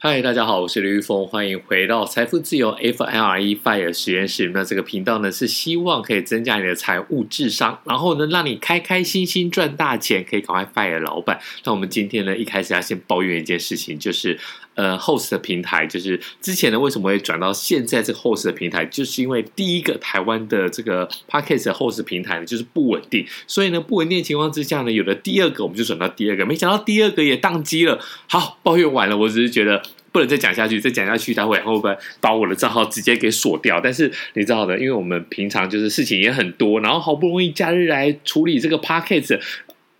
[0.00, 4.52] 嗨，大家好，我是刘玉峰，欢迎回到财富自由 FLE FIRE 实验室。
[4.54, 11.40] 那这个频道呢，是希望可以增加你的财务智商，然后呢，让你开开心心赚大钱，可以赶快 fire 老板。
[11.64, 14.38] 那我们今天呢，一开始要先抱怨一件事情，就是
[14.78, 27.98] 呃，host 的平台，就是之前呢，为什么会转到现在这个 host 的平台，就是因为第一个台湾的这个 podcast 的 host 平台呢，就是不稳定，所以呢，不稳定的情况之下呢，有了第二个，我们就转到第二个，没想到第二个也宕机了。
[28.28, 29.82] 好，抱怨完了，我只是觉得。
[30.10, 33.78] 不能再讲下去，再讲下去，他会会不会把我的账号直接给锁掉？
[33.78, 39.38] 但是你知道的，因为我们平常就是事情也很多，然后好不容易假日来处理这个 podcast，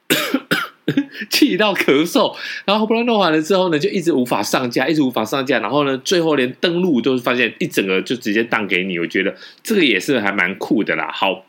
[1.31, 11.11] 气到咳嗽，然后不容易弄完了之后呢，就一直无法上架，一直无法上架，然后呢，最后连登录都是发现一整个就直接当给你，我觉得这个也是还蛮酷的啦。
[11.13, 11.45] 好，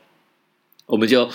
[0.85, 1.29] 我们就。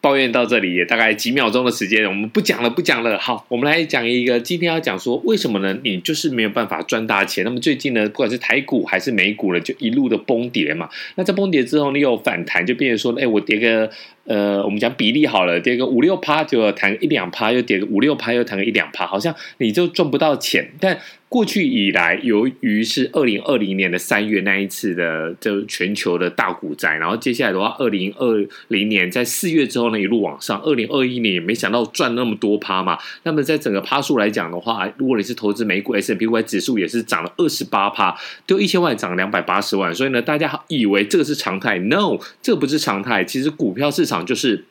[0.00, 3.18] 抱怨到这里也大概几秒钟的时间，我们不讲了，不讲了。
[3.18, 5.74] 好，我们来讲一个，今天要讲说为什么呢？
[5.82, 7.42] 你就是没有办法赚大钱。
[7.42, 10.90] 那么最近呢，不管是台股还是美股呢，就一路的崩跌嘛。
[11.14, 13.90] 那在崩跌之后，你有反弹，就变成说，哎，我跌个。
[14.26, 20.72] 呃，我们讲比例好了，跌个五六趴就要弹一两趴，又跌个五六趴又弹个一两趴，好像你就赚不到钱。
[20.80, 32.96] 但过去以来，由于是二零二零年的三月那一次的就全球的大股灾，然后接下来的话，二零二零年在四月之后呢一路往上，二零二一年也没想到赚那么多趴嘛。
[33.24, 39.92] 那么在整个趴数来讲的话，如果你是投资美股 S M P Y 指数，也是涨了二十八趴，就一千万涨了两百八十万。
[39.94, 43.22] 所以呢，大家以为这个是常态？No，这不是常态。
[43.24, 44.13] 其实股票市场。
[44.22, 44.66] 就是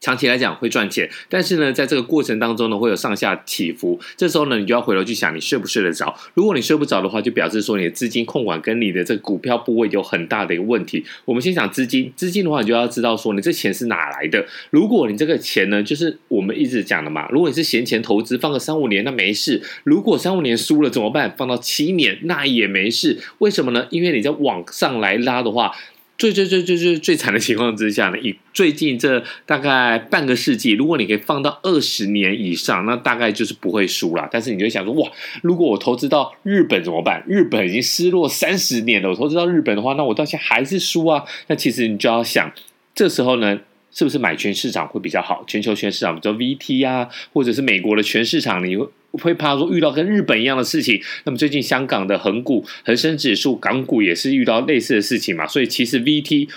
[0.00, 3.98] 长期来讲会赚钱，但是呢，在这个过程当中呢，会有上下起伏。
[4.16, 6.14] 这时候呢，你就要回头去想，你睡不睡得着？
[6.34, 11.04] 如果你睡不着的话，就表示说你的资金控管跟你的这个股票部位有很大的一个问题。
[11.24, 14.46] 我们先讲资金，资金的话，你就要知道说你这钱是哪来的。
[14.70, 19.60] 如果你这个钱呢，就是我们一直讲的嘛，如果你是闲钱投资，放个三五年那没事。
[19.82, 21.34] 如果三五年输了怎么办？
[21.36, 23.18] 放到七年那也没事。
[23.38, 23.88] 为什么呢？
[23.90, 25.72] 因为你在往上来拉的话。
[26.18, 34.28] 最最最最最最惨的情况之下呢，以最近这大概半个世纪，如果你可以放到二十年以上，那大概就是不会输了。
[34.28, 35.08] 但是你就想说，哇，
[35.42, 37.22] 如果我投资到日本怎么办？
[37.28, 41.22] 日本已经失落三十年了，我投资到日本的话，那我到现在还是输啊。
[41.46, 42.52] 那其实你就要想，
[42.96, 43.56] 这时候呢，
[43.92, 45.44] 是不是买全市场会比较好？
[45.46, 48.76] 全球全市场，比如说 VT 啊，或者是美国的全市场，你
[49.12, 49.34] 会。
[49.38, 56.48] 怕说遇到跟日本一样的事情，那么最近香港的恒股、恒生指数、港股也是遇到类似的事情嘛，所以其实 VT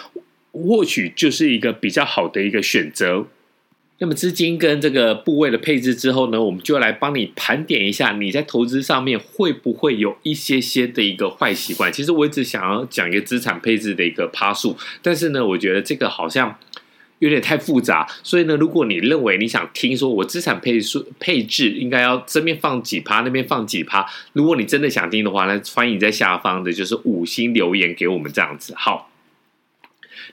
[0.51, 3.27] 或许就是一个比较好的一个选择。
[3.99, 11.93] 那么资金跟这个部位的配置之后呢，我们就来帮你盘点一下，你在投资上面会不会有一些些的一个坏习惯？
[11.93, 16.57] 其实我一直想要讲一个资产配置的一个趴数，但是呢，我觉得这个好像。
[17.21, 28.73] 有点太复杂，所以呢，如果你认为你想听说我资产配数配置应该要这边放几趴，那边放几趴，如果你真的想听的话，那欢迎在下方的就是五星留言给我们这样子。
[28.75, 29.10] 好。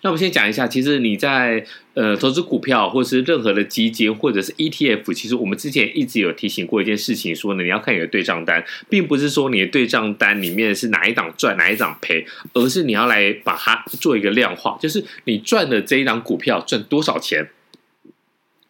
[0.03, 1.65] 那我们先讲一下，其实你在
[1.95, 17.49] 呃投资股票，或是任何的基金，或者是 ETF，其实我们之前一直有提醒过一件事情，说呢，你要看你的对账单，并不是说你的对账单里面是哪一档赚，哪一档赔，而是你要来把它做一个量化，就是你赚的这一档股票赚多少钱，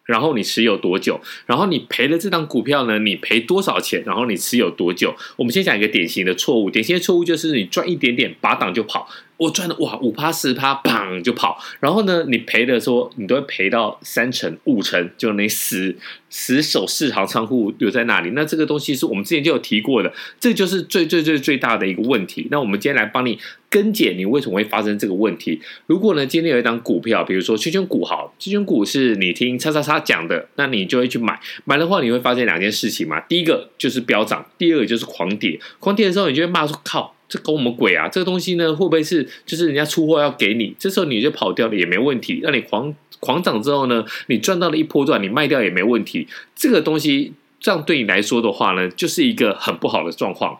[0.05, 5.15] 然后你持有多久，然后你赔了这档股票呢，你赔多少钱，然后你持有多久。
[5.37, 9.07] 我们先讲一个典型的错误，典型的错误就是你赚一点点，拔档就跑。
[9.39, 11.57] 我赚的哇，五趴十趴，砰就跑。
[11.79, 15.95] 然后呢，你赔的时候，你都会赔到三成、五成，就你死
[16.29, 18.31] 死守市场仓库留在那里。
[18.31, 20.11] 那这个东西是我们之前就有提过的，
[20.41, 22.49] 这就是最最最最大的一个问题。
[22.51, 25.61] 那我们今天来帮你跟解，你为什么会发生这个问题？
[25.87, 31.39] 如果呢，今天有一档股票，比如说期权股好，期权股是你听叉叉叉讲的，那你就会去买。
[31.63, 33.21] 买的话，你会发现两件事情嘛。
[33.21, 35.57] 第一个就是飙涨，第二个就是狂跌。
[35.79, 37.15] 狂跌的时候，你就会骂说靠。
[37.29, 38.09] 这搞什么鬼啊？
[38.09, 40.75] 这个东西呢，会不会是就是人家出货要给你？
[40.79, 42.39] 这时候你就跑掉了也没问题。
[42.41, 46.27] 让你狂狂涨之后呢，你赚到了一波段，你卖掉也没问题。
[46.55, 50.57] 这个东西这样对你来说的话呢，就是一个很不好的状况。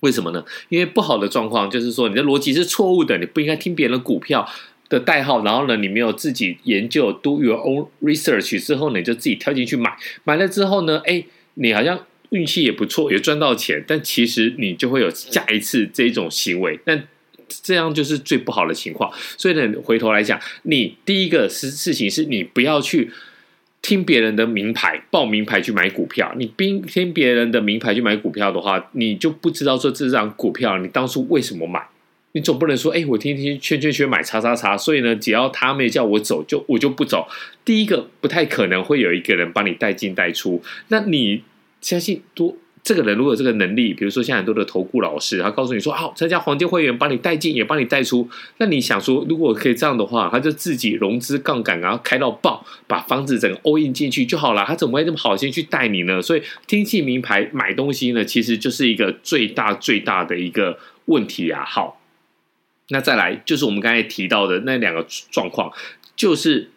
[0.00, 0.44] 为什么呢？
[0.70, 4.44] 因为不好的状况就是说你的逻辑是错误的，你不应该听别人的股票
[4.88, 11.24] 的代号，然后呢，你没有自己研究 do your own research 之后呢，你就自己跳进去买，买了之后呢，哎，
[11.54, 12.00] 你好像。
[12.36, 17.08] 运气也不错，也赚到钱，但其实你就会有下一次这种行为，但
[17.62, 19.10] 这样就是最不好的情况。
[19.38, 23.10] 所以呢，回头来讲，你第一个事事情是你不要去
[23.80, 26.34] 听别人的名牌，报名牌去买股票。
[26.36, 31.80] 你听听别人的名牌去买股票的话，你就不知道说这张股票你当初为什么买。
[32.32, 37.26] 你总不能说，哎，我天天圈圈圈买叉叉叉，所以呢，只要他没叫我走，就我就不走。
[37.64, 40.62] 第一个不太可能会有一个人帮你带进带出。
[40.88, 41.42] 那你
[41.86, 48.28] 相信多这个人如果有这个能力，比如说像很多的投顾老师，他告诉你说，好，参加黄金会员，帮你带进也帮你带出。
[48.56, 54.64] 那你想说，如果可以这样的话，他就自己融资杠杆，然后开到爆，把房子整个 all in 进去就好了。
[54.66, 56.20] 他怎么会这么好心去带你呢？
[56.20, 61.64] 所以听信名牌买东西呢，其实就是一个最大最大的一个问题啊。
[61.64, 62.00] 好。
[62.88, 65.72] 那再来就是我们刚才提到的那两个状况，
[66.16, 66.70] 就是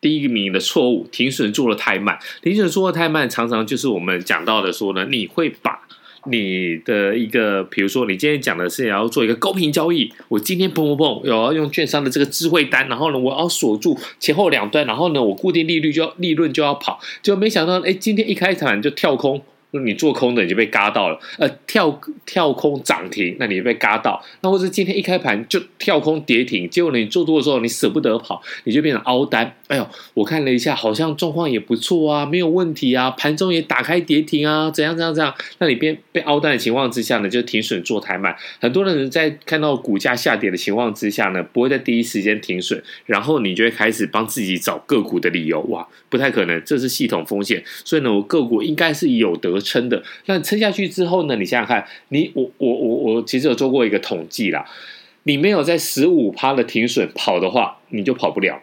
[0.00, 5.78] 第一名的错误，停损做得太慢，停损做得太慢，常常就是我们讲到的说呢，你会把
[6.26, 19.42] 你的一个，比如说你今天讲的是要做一个高频交易，我今天砰砰砰，我要用券商的这个智慧单，然后呢，我要锁住前后两端，然后呢，我固定利率就要利润就要跑，就没想到，哎，今天一开盘就跳空。
[19.72, 29.54] 那你做空的你就被嘎到了，呃，跳跳空涨停，那你就被嘎到，那或者今天一开盘就跳空跌停，结果你做多的时候你舍不得跑，你就变成凹单。
[29.70, 35.32] 哎呦，我看了一下，好像状况也不错啊，没有问题啊，盘中也打开跌停啊，怎样怎样怎样？
[35.58, 38.34] 那你边被凹单的情况之下呢，就停损做太慢。
[38.60, 45.60] 很多人在看到股价下跌的情况之下呢，不会在第一时间停损，然后你就会开始帮自己找个股的理由。
[45.68, 47.62] 哇，不太可能，这是系统风险。
[47.84, 51.36] 所以呢，我个股应该是有得撑的，那撑下去之后呢？
[51.36, 54.64] 你想想看，你我我我我其实有做过一个统计啦，
[55.22, 58.60] 你没有在十五趴的停损跑的话，你就跑不了。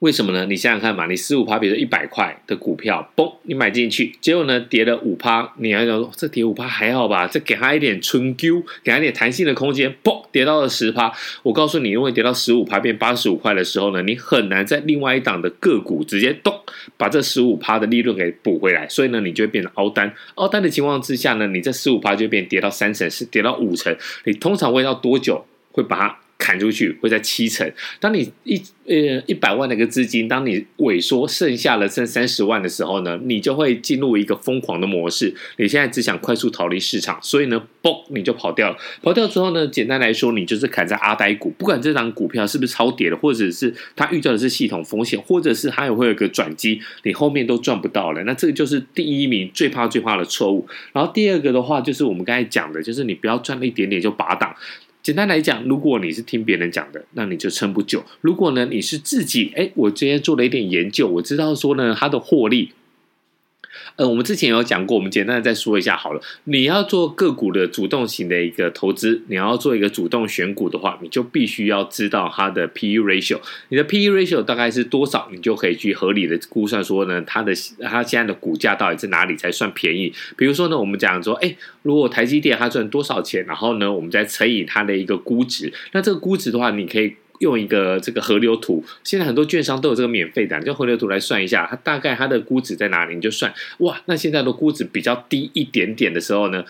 [0.00, 0.44] 为什么呢？
[0.44, 7.26] 你想想看嘛，你十五趴，比如说一百块的股票，嘣，你买进去，结果呢跌了五趴，你还想说这跌五趴还好吧？
[7.26, 11.10] 再给他一点春 Q，给他一点弹性的空间，嘣，跌到了十趴。
[11.42, 16.52] 我告诉你，如果跌到十五趴变八十五块的时候呢，你很难在另外一档的个股直接咚
[16.98, 20.12] 把这十五趴的利润给补回来，所以呢，你就会变成凹单。
[20.34, 23.96] 凹单的情况之下呢，你这十五趴就变跌到三成，是跌到五成。
[24.24, 26.18] 你通常会要多久会把它？
[26.38, 27.70] 砍出去会在七成。
[28.00, 35.34] 当你一呃一百万的一个资金，当你萎缩剩下了剩三十万的时候呢，你就会进入一个疯狂的模式。
[35.56, 38.76] 你现在只想快速逃离市场，所以呢，嘣，你就跑掉了。
[39.02, 41.50] 跑掉之后呢，简单来说，你就是砍在阿呆股。
[41.50, 48.22] 不管这档股票是不是超跌了，或者是它遇到的是系统风险，或者是它也会有一个转机，你后面都赚不到了。
[48.24, 50.66] 那这个就是第一名最怕最怕的错误。
[50.92, 54.54] 然后第二个的话，就是我们刚才讲的，就是你不要赚了一点点就拔档。
[55.04, 58.02] 简单来讲，如果你是听别人讲的，那你就撑不久。
[58.22, 62.70] 如果呢，你是自己，哎，我今天做了一点研究，我知道说呢，它的获利。
[63.96, 66.20] 呃，我们之前有讲过，我们简单的再说一下好了。
[66.44, 73.38] 你要做个股的主动型的一个投资，你要做一个主动选股的话，你就必须要知道它的 PE ratio。
[73.68, 77.52] 你的 PE ratio 大概是多少，你就可以去合理的估算说呢，它的
[77.82, 80.12] 它现在的股价到底在哪里才算便宜。
[80.36, 87.14] 比如说呢，我们讲说，哎，如果台积电它赚多少钱，然后呢，我们再乘以它的一个估值，那这个估值的话，你可以。
[87.40, 96.64] 用一个这个河流图，现在很多券商都有这个免费的，你用河流图来算一下，它大概它的估值在哪里，你就算哇，那现在的估值比较低一点点的时候呢，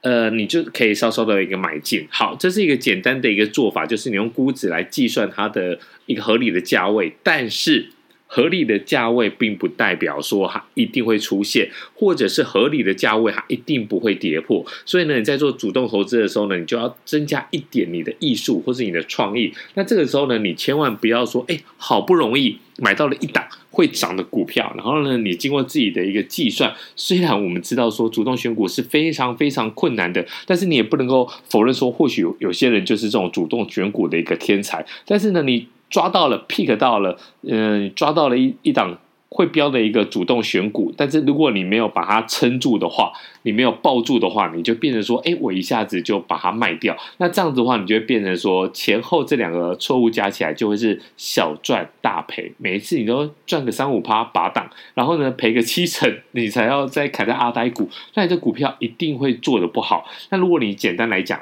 [0.00, 2.06] 呃，你就可以稍稍的一个买进。
[2.10, 7.90] 好，这是一个简单的一个做法，就是你用估值来计算它的一个合理的价位，但是。
[8.30, 14.64] 合理的价位并不代表说它一定会出现，或者是合理的价位它一定不会跌破。
[14.84, 19.52] 所以呢，你在做主动投资的时候呢，你就要增加一点你的艺术或是你的创意。
[19.74, 34.84] 那这个时候呢，你千万不要说，哎，好不容易买到了一档会涨的股票，然后呢，你经过自己的一个计算，虽然我们知道说主动选股是非常非常困难的，但是你也不能够否认说，或许有有些人就是这种主动选股的一个天才。
[35.06, 35.66] 但是呢，你。
[35.90, 38.98] 抓到了，pick 到了，嗯，抓到了一一档
[39.30, 60.06] 会飙的一个主动选股，但是如果你没有把它撑住的话，你没有抱住的话，你就变成说，哎，我一下子就把它卖掉，那这样子的话，你就会变成说，前后这两个错误加起来就会是小赚大赔，每一次你都赚个三五趴拔档，然后呢赔个七成， 你才要再砍在阿呆股，那你这股票一定会做得不好。
[60.30, 61.40] 那如果你简单来讲，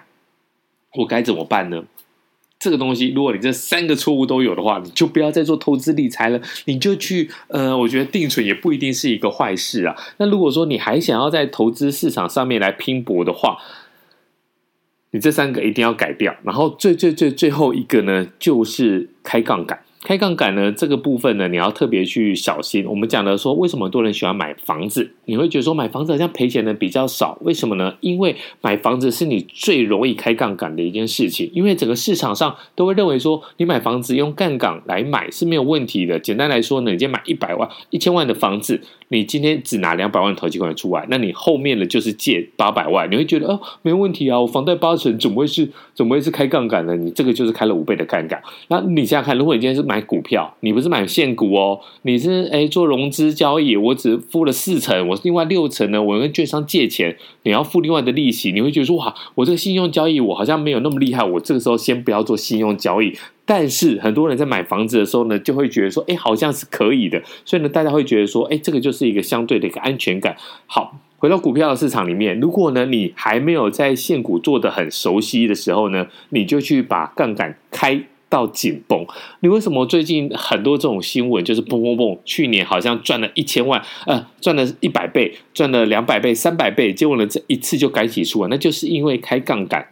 [0.94, 1.84] 我该怎么办呢？
[2.58, 9.94] 这个东西，如果你这三个错误都有的话，你就不要再做投资理财了，你就去呃，我觉得定存也不一定是一个坏事啊。
[10.16, 13.58] 那如果说你还想要在投资市场上面来拼搏的话，
[15.10, 16.34] 你这三个一定要改掉。
[16.42, 19.78] 然后最最最最后一个呢，就是开杠杆。
[20.02, 22.86] 开杠杆呢，这个部分呢，你要特别去小心。
[22.86, 25.10] 我们讲的说，为什么很多人喜欢买房子？
[25.24, 27.94] 你会觉得说买房子好像赔钱的比较少，为什么呢？
[28.00, 31.50] 因为买房子是你最容易开杠杆的一件事情。
[31.52, 36.20] 因为整个市场上都会认为说，你买房子用杠杆来买是没有问题的。
[36.20, 46.94] 简单来说呢，你今天买一百万、一千万的房子，你今天只拿两百万头期款出来，那你后面的就是借八百万，你会觉得哦，没问题啊，我房贷八成，怎么会是怎么会是开杠杆呢？
[46.94, 48.40] 你这个就是开了五倍的杠杆。
[48.68, 63.16] 那你想想看，如果你今天是买股票，你不是买现股哦，你是诶做融资交易，我只付了四成，我另外六成呢，我跟券商借钱，你要付另外的利息，你会觉得说哇，我这个信用交易我好像没有那么厉害，我这个时候先不要做信用交易。
[63.48, 70.36] 但是很多人在买房子的时候呢，就会觉得说，诶好像是可以的，所以呢，大家会觉得说，诶这个就是一个相对的一个安全感。
[70.66, 78.02] 好，回到股票的市场里面，如果呢你还没有在现股做得很熟悉的时候呢，你就去把杠杆开。
[78.28, 79.06] 到紧绷，
[79.40, 82.18] 你为什么最近很多这种新闻就是砰砰砰？
[82.24, 89.86] 去年好像赚了一千万，呃，赚了一百倍，赚了两百倍、三百倍，结果呢，这一次就改起出啊，那就是因为开杠杆。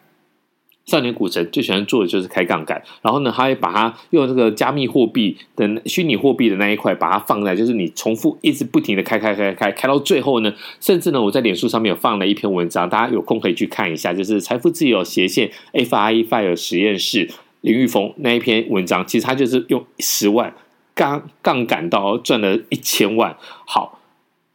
[0.87, 17.31] 少年股神最喜欢做的就是开杠杆，然后呢，他会把它用这个加密货币的虚拟货币的那一块，把它放在，就是你重复一直不停的开开开开开到最后呢，甚至呢，我在脸书上面有放了一篇文章，大家有空可以去看一下，就是财富自由斜线 FIRE FIRE 实验室。
[17.64, 20.54] 林玉峰那一篇文章，其实他就是用十万
[20.94, 24.00] 杠杠杆到赚了一千万，好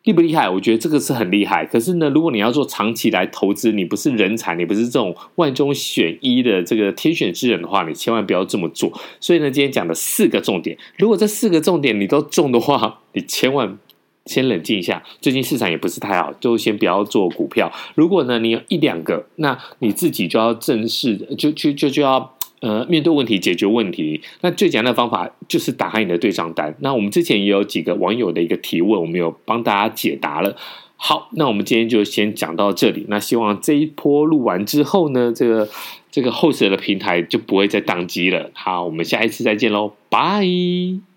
[0.03, 0.47] 厉不厉害？
[0.47, 1.65] 我觉得这个是很厉害。
[1.65, 8.93] 可是呢，如果你要做长期来投资，你不是人才，你不是这种万中选一的这个天选之人的话，你千万不要这么做。
[9.19, 13.75] 所以呢，今天讲的四个重点，如果这四个重点你都中的话，你千万
[14.27, 15.01] 先冷静一下。
[15.19, 17.71] 最近市场也不是太好，就先不要做股票。
[17.95, 22.35] 如果呢，你有一两个，那你自己就要正式，就就就就要。
[22.61, 26.75] 呃，面对问题，解决问题，那最简单的方法就是打开你的对账单。
[26.79, 30.55] 那我们之前也有几个网友的一个提问，我们有帮大家解答了。
[30.97, 33.05] 好，那我们今天就先讲到这里。
[33.07, 35.69] 那希望这一波录完之后呢，这个
[36.11, 38.51] 这个后舍的平台就不会再宕机了。
[38.53, 41.08] 好，我们下一次再见喽，拜。